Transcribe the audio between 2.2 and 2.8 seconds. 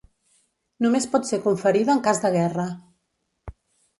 de guerra.